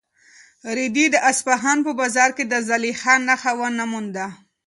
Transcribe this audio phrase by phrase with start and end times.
[0.77, 4.27] رېدي د اصفهان په بازار کې د زلیخا نښه ونه مونده.